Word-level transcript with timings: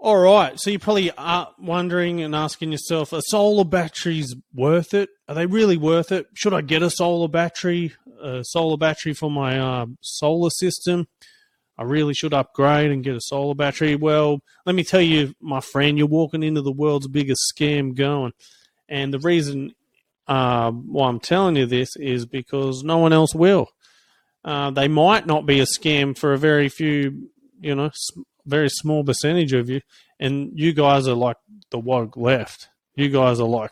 All 0.00 0.18
right. 0.18 0.58
So 0.60 0.70
you 0.70 0.78
probably 0.78 1.10
are 1.10 1.52
wondering 1.58 2.20
and 2.20 2.32
asking 2.34 2.70
yourself, 2.70 3.12
are 3.12 3.20
solar 3.20 3.64
batteries 3.64 4.34
worth 4.54 4.94
it? 4.94 5.10
Are 5.28 5.34
they 5.34 5.46
really 5.46 5.76
worth 5.76 6.12
it? 6.12 6.28
Should 6.34 6.54
I 6.54 6.60
get 6.60 6.84
a 6.84 6.90
solar 6.90 7.26
battery, 7.26 7.94
a 8.22 8.44
solar 8.44 8.76
battery 8.76 9.12
for 9.12 9.28
my 9.28 9.58
uh, 9.58 9.86
solar 10.00 10.50
system? 10.50 11.08
I 11.76 11.82
really 11.82 12.14
should 12.14 12.32
upgrade 12.32 12.92
and 12.92 13.02
get 13.02 13.16
a 13.16 13.20
solar 13.20 13.56
battery. 13.56 13.96
Well, 13.96 14.40
let 14.64 14.76
me 14.76 14.84
tell 14.84 15.00
you, 15.00 15.34
my 15.40 15.60
friend, 15.60 15.98
you're 15.98 16.06
walking 16.06 16.44
into 16.44 16.62
the 16.62 16.72
world's 16.72 17.08
biggest 17.08 17.52
scam 17.52 17.94
going. 17.94 18.32
And 18.88 19.12
the 19.12 19.18
reason 19.18 19.74
uh, 20.28 20.70
why 20.70 21.08
I'm 21.08 21.20
telling 21.20 21.56
you 21.56 21.66
this 21.66 21.96
is 21.96 22.24
because 22.24 22.84
no 22.84 22.98
one 22.98 23.12
else 23.12 23.34
will. 23.34 23.68
Uh, 24.44 24.70
they 24.70 24.86
might 24.86 25.26
not 25.26 25.44
be 25.44 25.58
a 25.58 25.66
scam 25.66 26.16
for 26.16 26.32
a 26.32 26.38
very 26.38 26.68
few, 26.68 27.30
you 27.60 27.74
know, 27.74 27.90
very 28.48 28.68
small 28.68 29.04
percentage 29.04 29.52
of 29.52 29.68
you, 29.68 29.80
and 30.18 30.52
you 30.54 30.72
guys 30.72 31.06
are 31.06 31.14
like 31.14 31.36
the 31.70 31.78
woke 31.78 32.16
left. 32.16 32.68
You 32.94 33.10
guys 33.10 33.40
are 33.40 33.48
like, 33.48 33.70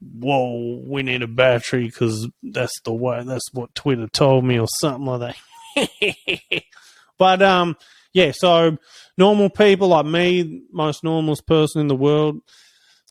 whoa, 0.00 0.82
we 0.86 1.02
need 1.02 1.22
a 1.22 1.28
battery 1.28 1.86
because 1.86 2.28
that's 2.42 2.78
the 2.84 2.92
way. 2.92 3.22
That's 3.24 3.52
what 3.52 3.74
Twitter 3.74 4.08
told 4.08 4.44
me, 4.44 4.58
or 4.58 4.68
something 4.80 5.06
like 5.06 5.36
that. 5.76 6.62
but 7.18 7.42
um, 7.42 7.76
yeah. 8.12 8.32
So 8.34 8.76
normal 9.16 9.50
people 9.50 9.88
like 9.88 10.06
me, 10.06 10.62
most 10.72 11.04
normalest 11.04 11.46
person 11.46 11.80
in 11.80 11.88
the 11.88 11.96
world 11.96 12.40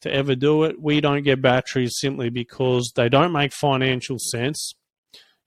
to 0.04 0.14
ever 0.14 0.36
do 0.36 0.64
it, 0.64 0.82
we 0.82 1.02
don't 1.02 1.24
get 1.24 1.42
batteries 1.42 1.96
simply 1.98 2.30
because 2.30 2.92
they 2.96 3.10
don't 3.10 3.32
make 3.32 3.54
financial 3.54 4.18
sense. 4.20 4.76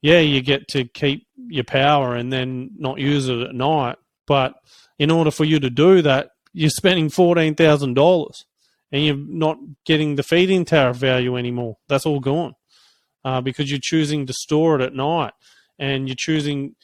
Yeah, 0.02 0.20
you 0.20 0.40
get 0.40 0.68
to 0.68 0.84
keep 0.84 1.26
your 1.36 1.64
power 1.64 2.14
and 2.14 2.32
then 2.32 2.70
not 2.76 2.98
use 2.98 3.28
it 3.28 3.38
at 3.40 3.54
night, 3.54 3.96
but 4.26 4.54
in 4.98 5.10
order 5.10 5.30
for 5.30 5.44
you 5.44 5.60
to 5.60 5.70
do 5.70 6.02
that, 6.02 6.30
you're 6.52 6.70
spending 6.70 7.10
fourteen 7.10 7.54
thousand 7.54 7.94
dollars, 7.94 8.44
and 8.90 9.04
you're 9.04 9.16
not 9.16 9.58
getting 9.84 10.16
the 10.16 10.22
feed-in 10.22 10.64
tariff 10.64 10.96
value 10.96 11.36
anymore. 11.36 11.76
That's 11.88 12.06
all 12.06 12.20
gone 12.20 12.54
uh, 13.24 13.40
because 13.40 13.70
you're 13.70 13.80
choosing 13.82 14.26
to 14.26 14.32
store 14.32 14.76
it 14.76 14.82
at 14.82 14.94
night, 14.94 15.34
and 15.78 16.08
you're 16.08 16.16
choosing 16.18 16.74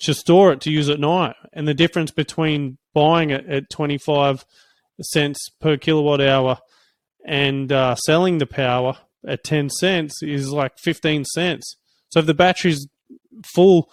to 0.00 0.12
store 0.12 0.52
it 0.52 0.60
to 0.62 0.70
use 0.70 0.88
at 0.88 1.00
night. 1.00 1.36
And 1.52 1.66
the 1.66 1.74
difference 1.74 2.10
between 2.10 2.78
buying 2.94 3.30
it 3.30 3.46
at 3.46 3.70
twenty 3.70 3.98
five 3.98 4.44
cents 5.00 5.48
per 5.60 5.76
kilowatt 5.76 6.20
hour 6.20 6.58
and 7.24 7.70
uh, 7.70 7.94
selling 7.96 8.38
the 8.38 8.46
power 8.46 8.96
at 9.26 9.44
ten 9.44 9.68
cents 9.70 10.22
is 10.22 10.50
like 10.50 10.78
fifteen 10.78 11.24
cents. 11.24 11.76
So 12.08 12.20
if 12.20 12.26
the 12.26 12.34
battery's 12.34 12.88
full 13.44 13.90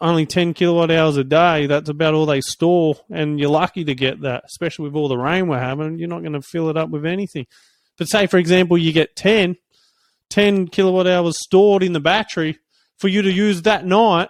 only 0.00 0.26
10 0.26 0.54
kilowatt 0.54 0.90
hours 0.90 1.16
a 1.16 1.24
day, 1.24 1.66
that's 1.66 1.88
about 1.88 2.14
all 2.14 2.26
they 2.26 2.40
store. 2.40 2.96
And 3.10 3.38
you're 3.38 3.50
lucky 3.50 3.84
to 3.84 3.94
get 3.94 4.20
that, 4.22 4.44
especially 4.46 4.84
with 4.86 4.94
all 4.94 5.08
the 5.08 5.18
rain 5.18 5.48
we're 5.48 5.58
having. 5.58 5.98
You're 5.98 6.08
not 6.08 6.20
going 6.20 6.32
to 6.32 6.42
fill 6.42 6.70
it 6.70 6.76
up 6.76 6.90
with 6.90 7.06
anything. 7.06 7.46
But 7.96 8.06
say, 8.06 8.26
for 8.26 8.38
example, 8.38 8.76
you 8.76 8.92
get 8.92 9.16
10, 9.16 9.56
10 10.30 10.68
kilowatt 10.68 11.06
hours 11.06 11.36
stored 11.42 11.82
in 11.82 11.92
the 11.92 12.00
battery 12.00 12.58
for 12.98 13.08
you 13.08 13.22
to 13.22 13.32
use 13.32 13.62
that 13.62 13.84
night. 13.84 14.28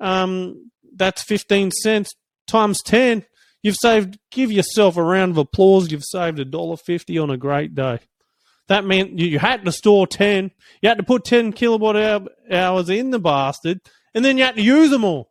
Um, 0.00 0.70
that's 0.94 1.22
15 1.22 1.70
cents 1.70 2.10
times 2.46 2.80
10. 2.84 3.24
You've 3.62 3.76
saved, 3.76 4.18
give 4.30 4.50
yourself 4.50 4.96
a 4.96 5.02
round 5.02 5.32
of 5.32 5.38
applause. 5.38 5.92
You've 5.92 6.04
saved 6.04 6.38
$1.50 6.38 7.22
on 7.22 7.30
a 7.30 7.36
great 7.36 7.74
day. 7.74 8.00
That 8.68 8.84
meant 8.84 9.18
you 9.18 9.38
had 9.38 9.64
to 9.64 9.72
store 9.72 10.06
10. 10.06 10.50
You 10.80 10.88
had 10.88 10.98
to 10.98 11.04
put 11.04 11.24
10 11.24 11.52
kilowatt 11.52 12.28
hours 12.50 12.88
in 12.88 13.10
the 13.10 13.18
bastard 13.18 13.80
and 14.14 14.24
then 14.24 14.38
you 14.38 14.44
have 14.44 14.56
to 14.56 14.62
use 14.62 14.90
them 14.90 15.04
all, 15.04 15.30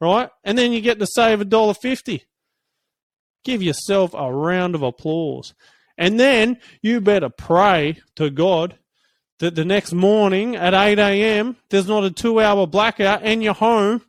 right? 0.00 0.30
And 0.44 0.56
then 0.56 0.72
you 0.72 0.80
get 0.80 0.98
to 0.98 1.06
save 1.06 1.40
a 1.40 1.44
dollar 1.44 1.74
fifty. 1.74 2.24
Give 3.44 3.62
yourself 3.62 4.12
a 4.14 4.32
round 4.32 4.74
of 4.74 4.82
applause, 4.82 5.54
and 5.96 6.18
then 6.18 6.58
you 6.82 7.00
better 7.00 7.28
pray 7.28 8.00
to 8.16 8.28
God 8.30 8.78
that 9.38 9.54
the 9.54 9.64
next 9.64 9.92
morning 9.92 10.56
at 10.56 10.74
eight 10.74 10.98
a.m. 10.98 11.56
there's 11.68 11.86
not 11.86 12.04
a 12.04 12.10
two-hour 12.10 12.66
blackout 12.66 13.20
and 13.22 13.42
you're 13.42 13.54
home, 13.54 14.02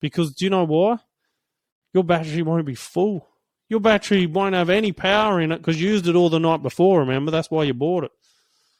because 0.00 0.34
do 0.34 0.44
you 0.44 0.50
know 0.50 0.64
why? 0.64 0.98
Your 1.94 2.04
battery 2.04 2.42
won't 2.42 2.66
be 2.66 2.74
full. 2.74 3.26
Your 3.70 3.80
battery 3.80 4.26
won't 4.26 4.54
have 4.54 4.68
any 4.68 4.92
power 4.92 5.40
in 5.40 5.52
it 5.52 5.58
because 5.58 5.80
you 5.80 5.88
used 5.88 6.08
it 6.08 6.16
all 6.16 6.28
the 6.28 6.38
night 6.38 6.62
before. 6.62 7.00
Remember, 7.00 7.30
that's 7.30 7.50
why 7.50 7.64
you 7.64 7.72
bought 7.72 8.04
it. 8.04 8.10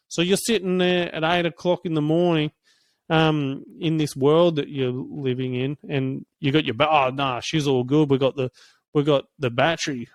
So 0.08 0.20
you're 0.20 0.36
sitting 0.36 0.78
there 0.78 1.14
at 1.14 1.24
eight 1.24 1.46
o'clock 1.46 1.80
in 1.84 1.94
the 1.94 2.02
morning 2.02 2.50
um, 3.10 3.64
in 3.80 3.96
this 3.96 4.14
world 4.14 4.56
that 4.56 4.68
you're 4.68 4.92
living 4.92 5.54
in, 5.54 5.76
and 5.88 6.26
you 6.40 6.52
got 6.52 6.64
your 6.64 6.76
oh 6.80 7.10
nah, 7.10 7.40
she's 7.40 7.66
all 7.66 7.84
good. 7.84 8.10
We 8.10 8.18
got 8.18 8.36
the 8.36 8.50
we 8.92 9.02
got 9.02 9.26
the 9.38 9.50
battery, 9.50 10.08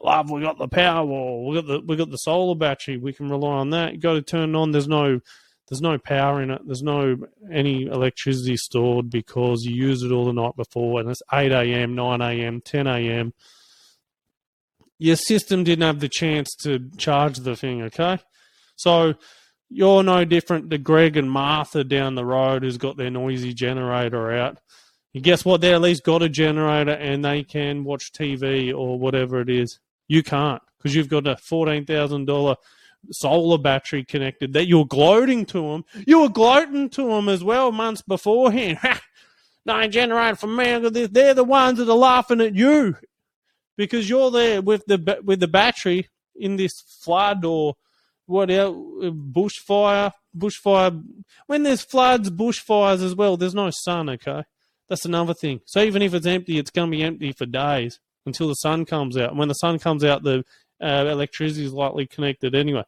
love. 0.00 0.30
We 0.30 0.42
got 0.42 0.58
the 0.58 0.68
Powerwall. 0.68 1.48
We 1.48 1.56
got 1.56 1.66
the 1.66 1.80
we 1.80 1.96
got 1.96 2.10
the 2.10 2.16
solar 2.16 2.54
battery. 2.54 2.96
We 2.96 3.12
can 3.12 3.28
rely 3.28 3.56
on 3.56 3.70
that. 3.70 3.94
You 3.94 4.00
got 4.00 4.14
to 4.14 4.22
turn 4.22 4.54
it 4.54 4.58
on. 4.58 4.72
There's 4.72 4.88
no 4.88 5.20
there's 5.68 5.80
no 5.80 5.98
power 5.98 6.42
in 6.42 6.50
it. 6.50 6.60
There's 6.66 6.82
no 6.82 7.16
any 7.50 7.84
electricity 7.84 8.56
stored 8.56 9.10
because 9.10 9.64
you 9.64 9.74
used 9.74 10.04
it 10.04 10.12
all 10.12 10.26
the 10.26 10.32
night 10.32 10.56
before, 10.56 11.00
and 11.00 11.08
it's 11.08 11.22
eight 11.32 11.52
a.m., 11.52 11.94
nine 11.94 12.20
a.m., 12.20 12.60
ten 12.60 12.86
a.m. 12.86 13.32
Your 14.98 15.16
system 15.16 15.64
didn't 15.64 15.84
have 15.84 16.00
the 16.00 16.08
chance 16.08 16.54
to 16.62 16.90
charge 16.98 17.38
the 17.38 17.56
thing. 17.56 17.82
Okay, 17.82 18.18
so 18.76 19.14
you're 19.72 20.02
no 20.02 20.24
different 20.24 20.70
to 20.70 20.78
Greg 20.78 21.16
and 21.16 21.30
Martha 21.30 21.82
down 21.84 22.14
the 22.14 22.24
road 22.24 22.62
who's 22.62 22.76
got 22.76 22.96
their 22.96 23.10
noisy 23.10 23.54
generator 23.54 24.32
out. 24.32 24.58
You 25.12 25.20
guess 25.20 25.44
what? 25.44 25.60
They 25.60 25.74
at 25.74 25.80
least 25.80 26.04
got 26.04 26.22
a 26.22 26.28
generator 26.28 26.92
and 26.92 27.24
they 27.24 27.42
can 27.42 27.84
watch 27.84 28.12
TV 28.12 28.76
or 28.76 28.98
whatever 28.98 29.40
it 29.40 29.50
is. 29.50 29.78
You 30.08 30.22
can't 30.22 30.62
because 30.78 30.94
you've 30.94 31.08
got 31.08 31.26
a 31.26 31.36
fourteen 31.36 31.84
thousand 31.84 32.26
dollar 32.26 32.56
solar 33.10 33.58
battery 33.58 34.04
connected 34.04 34.52
that 34.52 34.66
you're 34.66 34.86
gloating 34.86 35.44
to 35.46 35.62
them. 35.62 35.84
You 36.06 36.20
were 36.20 36.28
gloating 36.28 36.88
to 36.90 37.08
them 37.08 37.28
as 37.28 37.42
well 37.42 37.72
months 37.72 38.02
beforehand. 38.02 38.78
no 39.66 39.86
generator 39.88 40.36
for 40.36 40.46
me. 40.46 40.88
They're 40.88 41.34
the 41.34 41.44
ones 41.44 41.78
that 41.78 41.88
are 41.88 41.96
laughing 41.96 42.40
at 42.40 42.54
you 42.54 42.96
because 43.76 44.08
you're 44.08 44.30
there 44.30 44.62
with 44.62 44.84
the 44.86 45.20
with 45.24 45.40
the 45.40 45.48
battery 45.48 46.08
in 46.34 46.56
this 46.56 46.80
flood 46.80 47.44
or 47.44 47.74
what 48.32 48.50
else? 48.50 48.76
Bushfire, 49.02 50.12
bushfire. 50.36 51.04
When 51.46 51.62
there's 51.62 51.82
floods, 51.82 52.30
bushfires 52.30 53.04
as 53.04 53.14
well. 53.14 53.36
There's 53.36 53.54
no 53.54 53.70
sun. 53.70 54.08
Okay, 54.08 54.42
that's 54.88 55.04
another 55.04 55.34
thing. 55.34 55.60
So 55.66 55.80
even 55.82 56.00
if 56.00 56.14
it's 56.14 56.26
empty, 56.26 56.58
it's 56.58 56.70
going 56.70 56.90
to 56.90 56.96
be 56.96 57.02
empty 57.02 57.32
for 57.32 57.46
days 57.46 58.00
until 58.24 58.48
the 58.48 58.54
sun 58.54 58.86
comes 58.86 59.16
out. 59.16 59.30
And 59.30 59.38
when 59.38 59.48
the 59.48 59.54
sun 59.54 59.78
comes 59.78 60.02
out, 60.02 60.22
the 60.22 60.44
uh, 60.80 61.06
electricity 61.10 61.66
is 61.66 61.74
likely 61.74 62.06
connected 62.06 62.54
anyway. 62.54 62.84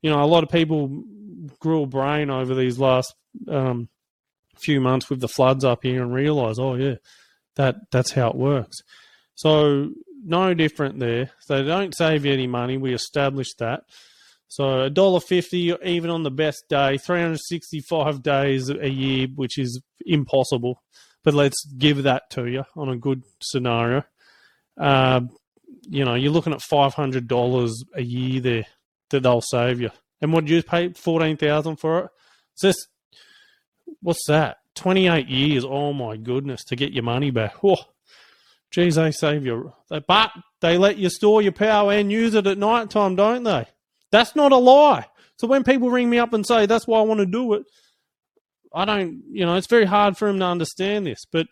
You 0.00 0.10
know, 0.10 0.22
a 0.22 0.26
lot 0.26 0.42
of 0.42 0.48
people 0.48 1.04
grew 1.60 1.82
a 1.82 1.86
brain 1.86 2.30
over 2.30 2.54
these 2.54 2.78
last 2.78 3.14
um, 3.48 3.88
few 4.56 4.80
months 4.80 5.10
with 5.10 5.20
the 5.20 5.28
floods 5.28 5.64
up 5.64 5.82
here 5.82 6.02
and 6.02 6.14
realise, 6.14 6.58
oh 6.58 6.74
yeah, 6.76 6.94
that 7.56 7.76
that's 7.90 8.12
how 8.12 8.30
it 8.30 8.36
works. 8.36 8.78
So 9.34 9.90
no 10.24 10.54
different 10.54 10.98
there. 10.98 11.30
So 11.40 11.58
they 11.58 11.68
don't 11.68 11.94
save 11.94 12.24
you 12.24 12.32
any 12.32 12.46
money. 12.46 12.78
We 12.78 12.94
established 12.94 13.58
that. 13.58 13.84
So 14.52 14.82
a 14.82 14.90
dollar 14.90 15.20
fifty, 15.20 15.74
even 15.82 16.10
on 16.10 16.24
the 16.24 16.30
best 16.30 16.68
day, 16.68 16.98
three 16.98 17.22
hundred 17.22 17.40
sixty-five 17.40 18.22
days 18.22 18.68
a 18.68 18.86
year, 18.86 19.28
which 19.34 19.56
is 19.56 19.80
impossible. 20.04 20.82
But 21.24 21.32
let's 21.32 21.64
give 21.64 22.02
that 22.02 22.28
to 22.32 22.44
you 22.44 22.64
on 22.76 22.90
a 22.90 22.96
good 22.96 23.22
scenario. 23.40 24.04
Uh, 24.78 25.22
you 25.88 26.04
know, 26.04 26.16
you're 26.16 26.32
looking 26.32 26.52
at 26.52 26.60
five 26.60 26.92
hundred 26.92 27.28
dollars 27.28 27.82
a 27.94 28.02
year 28.02 28.42
there 28.42 28.66
that 29.08 29.22
they'll 29.22 29.40
save 29.40 29.80
you. 29.80 29.88
And 30.20 30.34
what 30.34 30.46
you 30.46 30.62
pay? 30.62 30.92
Fourteen 30.92 31.38
thousand 31.38 31.76
for 31.76 32.00
it. 32.00 32.10
So 32.56 32.66
this, 32.66 32.88
what's 34.02 34.26
that? 34.26 34.58
Twenty-eight 34.74 35.28
years. 35.28 35.64
Oh 35.64 35.94
my 35.94 36.18
goodness, 36.18 36.62
to 36.64 36.76
get 36.76 36.92
your 36.92 37.04
money 37.04 37.30
back. 37.30 37.54
Oh, 37.64 37.76
geez, 38.70 38.96
they 38.96 39.12
save 39.12 39.46
you. 39.46 39.72
But 39.88 40.30
they 40.60 40.76
let 40.76 40.98
you 40.98 41.08
store 41.08 41.40
your 41.40 41.52
power 41.52 41.94
and 41.94 42.12
use 42.12 42.34
it 42.34 42.46
at 42.46 42.58
night 42.58 42.90
time, 42.90 43.16
don't 43.16 43.44
they? 43.44 43.66
That's 44.12 44.36
not 44.36 44.52
a 44.52 44.56
lie. 44.56 45.06
So 45.38 45.48
when 45.48 45.64
people 45.64 45.90
ring 45.90 46.08
me 46.08 46.18
up 46.18 46.32
and 46.32 46.46
say 46.46 46.66
that's 46.66 46.86
why 46.86 47.00
I 47.00 47.02
want 47.02 47.18
to 47.18 47.26
do 47.26 47.54
it, 47.54 47.64
I 48.72 48.84
don't, 48.84 49.22
you 49.30 49.44
know, 49.44 49.56
it's 49.56 49.66
very 49.66 49.86
hard 49.86 50.16
for 50.16 50.28
them 50.28 50.38
to 50.38 50.44
understand 50.44 51.06
this. 51.06 51.24
But 51.30 51.48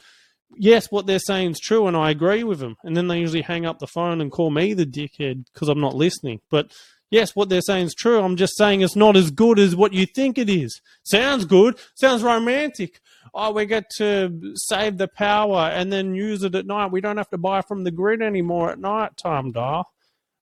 yes, 0.57 0.91
what 0.91 1.07
they're 1.07 1.19
saying 1.19 1.53
is 1.53 1.61
true, 1.61 1.87
and 1.87 1.97
I 1.97 2.11
agree 2.11 2.45
with 2.45 2.61
them. 2.61 2.77
And 2.85 2.97
then 2.97 3.09
they 3.09 3.19
usually 3.19 3.43
hang 3.43 3.67
up 3.67 3.79
the 3.79 3.87
phone 3.87 4.21
and 4.21 4.31
call 4.31 4.51
me 4.51 4.75
the 4.75 4.87
dickhead 4.87 5.45
because 5.53 5.69
I'm 5.69 5.81
not 5.81 5.97
listening. 5.97 6.41
But 6.51 6.73
yes, 7.11 7.35
what 7.35 7.49
they're 7.49 7.61
saying 7.61 7.87
is 7.87 7.95
true. 7.95 8.21
I'm 8.21 8.37
just 8.37 8.57
saying 8.57 8.81
it's 8.81 8.97
not 8.97 9.17
as 9.17 9.31
good 9.31 9.59
as 9.59 9.75
what 9.75 9.93
you 9.93 10.07
think 10.07 10.39
it 10.39 10.49
is. 10.49 10.81
Sounds 11.03 11.45
good. 11.45 11.79
Sounds 11.95 12.23
romantic. 12.23 13.01
Oh, 13.35 13.53
we 13.53 13.67
get 13.67 13.91
to 13.97 14.55
save 14.55 14.99
the 14.99 15.09
power 15.09 15.71
and 15.73 15.93
then 15.93 16.15
use 16.15 16.43
it 16.43 16.55
at 16.55 16.67
night. 16.67 16.93
We 16.93 17.01
don't 17.01 17.17
have 17.17 17.31
to 17.31 17.39
buy 17.39 17.63
from 17.63 17.85
the 17.85 17.91
grid 17.91 18.23
anymore 18.23 18.71
at 18.71 18.79
night 18.79 19.17
time, 19.17 19.53
doll. 19.53 19.85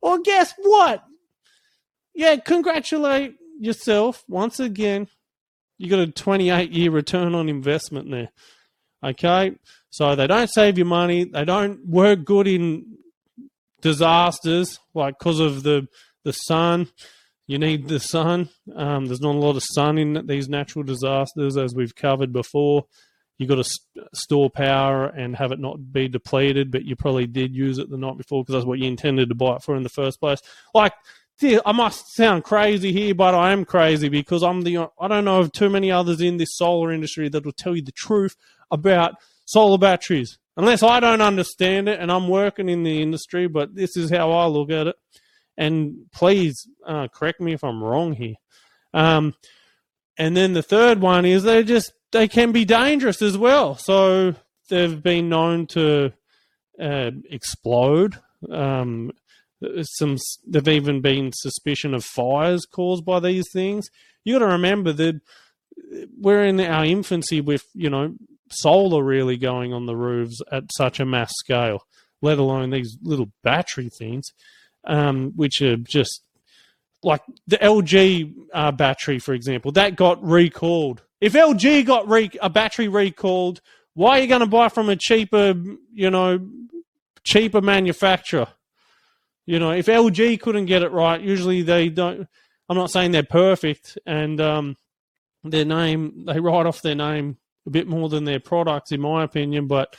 Well, 0.00 0.18
guess 0.22 0.54
what? 0.58 1.02
Yeah, 2.18 2.34
congratulate 2.34 3.36
yourself 3.60 4.24
once 4.26 4.58
again. 4.58 5.06
You 5.78 5.88
got 5.88 6.00
a 6.00 6.10
28 6.10 6.72
year 6.72 6.90
return 6.90 7.32
on 7.36 7.48
investment 7.48 8.10
there. 8.10 8.30
Okay, 9.04 9.54
so 9.90 10.16
they 10.16 10.26
don't 10.26 10.50
save 10.50 10.78
your 10.78 10.88
money. 10.88 11.22
They 11.22 11.44
don't 11.44 11.86
work 11.86 12.24
good 12.24 12.48
in 12.48 12.98
disasters, 13.80 14.80
like 14.94 15.16
because 15.16 15.38
of 15.38 15.62
the 15.62 15.86
the 16.24 16.32
sun. 16.32 16.88
You 17.46 17.56
need 17.56 17.86
the 17.86 18.00
sun. 18.00 18.48
Um, 18.74 19.06
there's 19.06 19.20
not 19.20 19.36
a 19.36 19.38
lot 19.38 19.54
of 19.54 19.62
sun 19.62 19.96
in 19.96 20.26
these 20.26 20.48
natural 20.48 20.82
disasters, 20.82 21.56
as 21.56 21.72
we've 21.72 21.94
covered 21.94 22.32
before. 22.32 22.86
You've 23.38 23.48
got 23.48 23.54
to 23.54 23.64
st- 23.64 24.06
store 24.12 24.50
power 24.50 25.06
and 25.06 25.36
have 25.36 25.52
it 25.52 25.60
not 25.60 25.92
be 25.92 26.08
depleted, 26.08 26.72
but 26.72 26.84
you 26.84 26.96
probably 26.96 27.28
did 27.28 27.54
use 27.54 27.78
it 27.78 27.88
the 27.88 27.96
night 27.96 28.18
before 28.18 28.42
because 28.42 28.54
that's 28.54 28.66
what 28.66 28.80
you 28.80 28.88
intended 28.88 29.28
to 29.28 29.36
buy 29.36 29.54
it 29.54 29.62
for 29.62 29.76
in 29.76 29.84
the 29.84 29.88
first 29.88 30.18
place. 30.18 30.40
Like, 30.74 30.92
I 31.42 31.72
must 31.72 32.14
sound 32.14 32.44
crazy 32.44 32.92
here, 32.92 33.14
but 33.14 33.34
I 33.34 33.52
am 33.52 33.64
crazy 33.64 34.08
because 34.08 34.42
I'm 34.42 34.62
the. 34.62 34.88
I 34.98 35.08
don't 35.08 35.24
know 35.24 35.40
of 35.40 35.52
too 35.52 35.70
many 35.70 35.90
others 35.90 36.20
in 36.20 36.36
this 36.36 36.56
solar 36.56 36.92
industry 36.92 37.28
that 37.28 37.44
will 37.44 37.52
tell 37.52 37.76
you 37.76 37.82
the 37.82 37.92
truth 37.92 38.36
about 38.70 39.14
solar 39.44 39.78
batteries 39.78 40.38
unless 40.58 40.82
I 40.82 41.00
don't 41.00 41.22
understand 41.22 41.88
it 41.88 42.00
and 42.00 42.10
I'm 42.10 42.28
working 42.28 42.68
in 42.68 42.82
the 42.82 43.00
industry, 43.00 43.46
but 43.46 43.74
this 43.74 43.96
is 43.96 44.10
how 44.10 44.32
I 44.32 44.46
look 44.46 44.70
at 44.70 44.88
it. 44.88 44.96
And 45.56 46.10
please 46.12 46.68
uh, 46.86 47.08
correct 47.08 47.40
me 47.40 47.52
if 47.52 47.62
I'm 47.64 47.82
wrong 47.82 48.12
here. 48.12 48.34
Um, 48.92 49.34
and 50.18 50.36
then 50.36 50.52
the 50.52 50.62
third 50.62 51.00
one 51.00 51.24
is 51.24 51.44
they 51.44 51.62
just 51.62 51.92
they 52.10 52.26
can 52.26 52.50
be 52.52 52.64
dangerous 52.64 53.22
as 53.22 53.38
well. 53.38 53.76
So 53.76 54.34
they've 54.68 55.00
been 55.00 55.28
known 55.28 55.66
to 55.68 56.12
uh, 56.80 57.10
explode. 57.30 58.18
Um, 58.50 59.12
some 59.82 60.16
there've 60.46 60.68
even 60.68 61.00
been 61.00 61.32
suspicion 61.34 61.94
of 61.94 62.04
fires 62.04 62.64
caused 62.64 63.04
by 63.04 63.20
these 63.20 63.46
things. 63.52 63.88
You 64.24 64.34
got 64.34 64.46
to 64.46 64.52
remember 64.52 64.92
that 64.92 65.20
we're 66.18 66.44
in 66.44 66.60
our 66.60 66.84
infancy 66.84 67.40
with 67.40 67.64
you 67.74 67.90
know 67.90 68.14
solar 68.50 69.02
really 69.02 69.36
going 69.36 69.72
on 69.72 69.86
the 69.86 69.96
roofs 69.96 70.40
at 70.50 70.64
such 70.76 71.00
a 71.00 71.06
mass 71.06 71.32
scale, 71.36 71.82
let 72.22 72.38
alone 72.38 72.70
these 72.70 72.96
little 73.02 73.30
battery 73.42 73.90
things, 73.90 74.32
um, 74.86 75.32
which 75.36 75.60
are 75.60 75.76
just 75.76 76.22
like 77.02 77.22
the 77.46 77.58
LG 77.58 78.34
uh, 78.52 78.72
battery, 78.72 79.18
for 79.18 79.34
example, 79.34 79.72
that 79.72 79.96
got 79.96 80.22
recalled. 80.22 81.02
If 81.20 81.32
LG 81.32 81.84
got 81.86 82.08
re- 82.08 82.30
a 82.40 82.50
battery 82.50 82.88
recalled, 82.88 83.60
why 83.94 84.18
are 84.18 84.22
you 84.22 84.28
going 84.28 84.40
to 84.40 84.46
buy 84.46 84.68
from 84.68 84.88
a 84.88 84.96
cheaper, 84.96 85.54
you 85.92 86.10
know, 86.10 86.40
cheaper 87.24 87.60
manufacturer? 87.60 88.48
You 89.48 89.58
know, 89.58 89.70
if 89.70 89.86
LG 89.86 90.42
couldn't 90.42 90.66
get 90.66 90.82
it 90.82 90.92
right, 90.92 91.18
usually 91.18 91.62
they 91.62 91.88
don't. 91.88 92.28
I'm 92.68 92.76
not 92.76 92.90
saying 92.90 93.12
they're 93.12 93.22
perfect, 93.22 93.96
and 94.04 94.38
um, 94.42 94.76
their 95.42 95.64
name 95.64 96.26
they 96.26 96.38
write 96.38 96.66
off 96.66 96.82
their 96.82 96.94
name 96.94 97.38
a 97.66 97.70
bit 97.70 97.88
more 97.88 98.10
than 98.10 98.24
their 98.24 98.40
products, 98.40 98.92
in 98.92 99.00
my 99.00 99.24
opinion. 99.24 99.66
But 99.66 99.96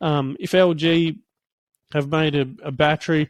um, 0.00 0.36
if 0.38 0.52
LG 0.52 1.18
have 1.92 2.12
made 2.12 2.36
a, 2.36 2.46
a, 2.62 2.70
battery 2.70 3.28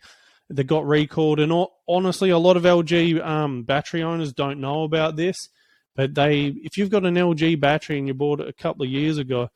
that 0.51 0.65
got 0.65 0.87
recalled, 0.87 1.41
and 1.41 1.67
honestly, 1.89 2.29
a 2.29 2.37
lot 2.37 2.59
of 2.59 2.65
LG 2.65 3.25
um, 3.27 3.63
battery 3.63 4.03
owners 4.03 4.35
don't 4.35 4.61
know 4.61 4.83
about 4.83 5.17
this. 5.17 5.49
But 5.97 6.15
they, 6.15 6.49
if 6.49 6.77
you've 6.77 6.91
got 6.91 7.07
an 7.07 7.15
LG 7.15 7.61
battery 7.61 7.97
and 7.97 8.07
you 8.07 8.13
bought 8.13 8.41
it 8.41 8.49
a 8.49 8.53
couple 8.53 8.85
of 8.85 8.91
years 8.91 9.17
ago, 9.17 9.49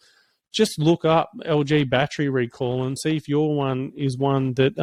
just 0.50 0.78
look 0.78 1.04
up 1.04 1.30
LG 1.44 1.90
battery 1.90 2.30
recall 2.30 2.84
and 2.84 2.98
see 2.98 3.18
if 3.18 3.28
your 3.28 3.54
one 3.54 3.92
is 3.94 4.16
one 4.16 4.54
that 4.54 4.78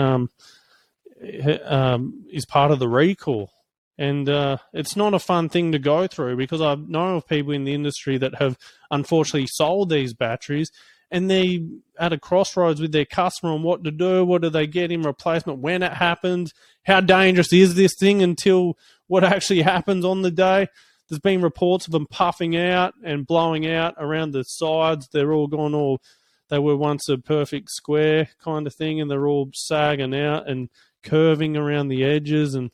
um, 1.66 2.26
is 2.32 2.46
part 2.46 2.72
of 2.72 2.80
the 2.80 2.90
recall 2.90 3.52
and 3.98 4.28
uh, 4.28 4.58
it's 4.74 4.96
not 4.96 5.14
a 5.14 5.20
fun 5.20 5.50
thing 5.50 5.72
to 5.72 5.80
go 5.80 6.08
through 6.08 6.36
because 6.36 6.62
I 6.62 6.76
know 6.76 7.18
of 7.18 7.28
people 7.28 7.54
in 7.54 7.64
the 7.64 7.74
industry 7.74 8.18
that 8.18 8.36
have 8.36 8.58
unfortunately 8.90 9.48
sold 9.48 9.90
these 9.90 10.14
batteries 10.14 10.72
and 11.12 11.30
they 11.30 11.64
at 12.00 12.14
a 12.14 12.18
crossroads 12.18 12.82
with 12.82 12.92
their 12.92 13.06
customer 13.06 13.52
on 13.52 13.62
what 13.62 13.84
to 13.84 13.92
do, 13.92 14.26
what 14.26 14.42
do 14.42 14.50
they 14.50 14.66
get 14.66 14.92
in 14.92 15.04
replacement, 15.04 15.60
when 15.60 15.84
it 15.84 15.94
happens, 15.94 16.54
how 16.86 17.02
dangerous 17.02 17.54
is 17.54 17.76
this 17.76 17.94
thing 18.00 18.24
until 18.24 18.78
what 19.06 19.24
actually 19.24 19.62
happens 19.62 20.04
on 20.04 20.24
the 20.24 20.32
day. 20.32 20.68
There's 21.08 21.20
been 21.20 21.44
reports 21.44 21.86
of 21.86 21.92
them 21.92 22.08
puffing 22.08 22.58
out 22.58 22.96
and 23.04 23.28
blowing 23.28 23.68
out 23.68 23.94
around 24.00 24.32
the 24.32 24.44
sides. 24.44 25.08
They're 25.12 25.34
all 25.34 25.48
gone 25.48 25.76
all 25.76 26.02
they 26.50 26.60
were 26.60 26.78
once 26.78 27.10
a 27.10 27.18
perfect 27.18 27.72
square 27.72 28.30
kind 28.44 28.68
of 28.68 28.76
thing 28.76 29.02
and 29.02 29.10
they're 29.10 29.28
all 29.28 29.50
sagging 29.54 30.16
out 30.16 30.48
and 30.48 30.70
curving 31.04 31.58
around 31.58 31.90
the 31.90 32.04
edges 32.04 32.56
and 32.56 32.72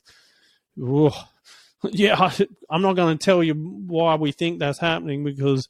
Ooh. 0.78 1.10
Yeah, 1.82 2.16
I, 2.18 2.46
I'm 2.68 2.82
not 2.82 2.96
going 2.96 3.16
to 3.16 3.24
tell 3.24 3.42
you 3.42 3.54
why 3.54 4.14
we 4.16 4.32
think 4.32 4.58
that's 4.58 4.78
happening 4.78 5.24
because 5.24 5.66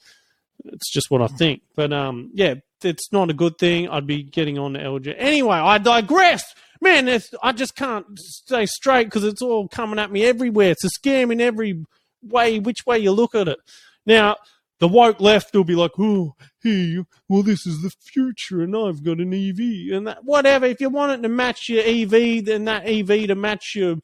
it's 0.65 0.91
just 0.91 1.11
what 1.11 1.23
I 1.23 1.29
think. 1.29 1.62
But 1.77 1.93
um, 1.93 2.31
yeah, 2.35 2.55
it's 2.83 3.12
not 3.12 3.31
a 3.31 3.35
good 3.35 3.59
thing. 3.59 3.89
I'd 3.89 4.07
be 4.07 4.23
getting 4.23 4.59
on 4.59 4.73
to 4.73 4.81
LG 4.81 5.15
anyway. 5.17 5.57
I 5.57 5.79
digress, 5.79 6.43
man. 6.81 7.09
I 7.43 7.53
just 7.53 7.77
can't 7.77 8.07
stay 8.19 8.67
straight 8.67 9.05
because 9.05 9.25
it's 9.25 9.43
all 9.43 9.69
coming 9.69 9.99
at 9.99 10.11
me 10.11 10.25
everywhere. 10.25 10.73
It's 10.73 10.85
a 10.85 10.89
scam 10.89 11.31
in 11.31 11.41
every 11.41 11.85
way, 12.23 12.59
which 12.59 12.85
way 12.87 12.99
you 12.99 13.12
look 13.12 13.35
at 13.35 13.49
it. 13.49 13.59
Now, 14.05 14.37
the 14.81 14.88
woke 14.88 15.21
left 15.21 15.55
will 15.55 15.62
be 15.62 15.75
like, 15.75 15.93
oh, 15.99 16.35
hey, 16.62 17.05
well, 17.29 17.43
this 17.43 17.67
is 17.67 17.82
the 17.82 17.91
future, 17.91 18.62
and 18.62 18.75
I've 18.75 19.05
got 19.05 19.21
an 19.21 19.32
EV, 19.32 19.94
and 19.94 20.06
that 20.06 20.25
whatever. 20.25 20.67
If 20.67 20.81
you 20.81 20.88
want 20.88 21.12
it 21.12 21.23
to 21.23 21.29
match 21.29 21.69
your 21.69 21.85
EV, 21.85 22.44
then 22.44 22.65
that 22.65 22.88
EV 22.88 23.29
to 23.29 23.35
match 23.35 23.75
your 23.75 23.97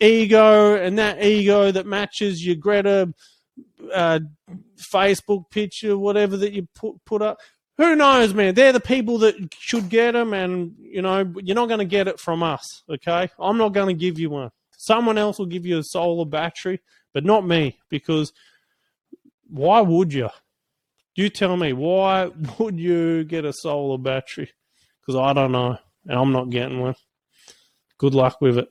ego 0.00 0.74
and 0.74 0.98
that 0.98 1.22
ego 1.22 1.70
that 1.70 1.86
matches 1.86 2.44
your 2.44 2.56
Greta 2.56 3.12
uh, 3.94 4.20
Facebook 4.76 5.50
picture, 5.50 5.96
whatever 5.96 6.36
that 6.38 6.52
you 6.52 6.66
put 6.74 7.04
put 7.04 7.22
up. 7.22 7.38
Who 7.78 7.94
knows, 7.94 8.34
man? 8.34 8.54
They're 8.54 8.72
the 8.72 8.80
people 8.80 9.18
that 9.18 9.34
should 9.58 9.90
get 9.90 10.12
them, 10.12 10.32
and 10.32 10.74
you 10.78 11.02
know 11.02 11.30
you're 11.42 11.54
not 11.54 11.68
going 11.68 11.78
to 11.78 11.84
get 11.84 12.08
it 12.08 12.18
from 12.18 12.42
us. 12.42 12.82
Okay, 12.88 13.28
I'm 13.38 13.58
not 13.58 13.74
going 13.74 13.88
to 13.88 14.00
give 14.00 14.18
you 14.18 14.30
one. 14.30 14.50
Someone 14.78 15.18
else 15.18 15.38
will 15.38 15.46
give 15.46 15.66
you 15.66 15.78
a 15.78 15.84
solar 15.84 16.24
battery, 16.24 16.80
but 17.12 17.24
not 17.24 17.46
me, 17.46 17.78
because 17.90 18.32
why 19.52 19.80
would 19.80 20.12
you? 20.12 20.30
You 21.14 21.28
tell 21.28 21.56
me 21.56 21.72
why 21.72 22.30
would 22.58 22.80
you 22.80 23.24
get 23.24 23.44
a 23.44 23.52
solar 23.52 23.98
battery? 23.98 24.50
Because 25.00 25.20
I 25.20 25.32
don't 25.32 25.52
know, 25.52 25.76
and 26.06 26.18
I'm 26.18 26.32
not 26.32 26.50
getting 26.50 26.80
one. 26.80 26.94
Good 27.98 28.14
luck 28.14 28.40
with 28.40 28.58
it. 28.58 28.68